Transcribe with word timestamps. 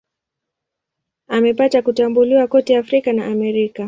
Amepata 1.27 1.81
kutambuliwa 1.81 2.47
kote 2.47 2.77
Afrika 2.77 3.13
na 3.13 3.25
Amerika. 3.25 3.79